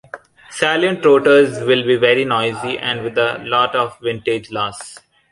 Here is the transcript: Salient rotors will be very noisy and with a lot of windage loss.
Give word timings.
Salient 0.49 1.05
rotors 1.05 1.59
will 1.63 1.85
be 1.85 1.95
very 1.95 2.25
noisy 2.25 2.75
and 2.79 3.03
with 3.03 3.19
a 3.19 3.37
lot 3.43 3.75
of 3.75 4.01
windage 4.01 4.49
loss. 4.49 4.97